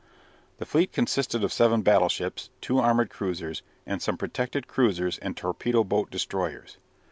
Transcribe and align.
The 0.57 0.65
fleet 0.65 0.91
consisted 0.91 1.43
of 1.43 1.53
seven 1.53 1.83
battleships, 1.83 2.49
two 2.59 2.79
armoured 2.79 3.11
cruisers, 3.11 3.61
and 3.85 4.01
some 4.01 4.17
protected 4.17 4.65
cruisers 4.65 5.19
and 5.19 5.37
torpedo 5.37 5.83
boat 5.83 6.09
destroyers. 6.09 6.79